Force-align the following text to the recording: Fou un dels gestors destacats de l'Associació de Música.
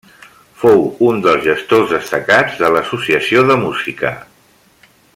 Fou 0.61 0.79
un 1.09 1.19
dels 1.25 1.43
gestors 1.49 1.93
destacats 1.97 2.57
de 2.63 2.73
l'Associació 2.77 3.45
de 3.53 3.59
Música. 3.67 4.15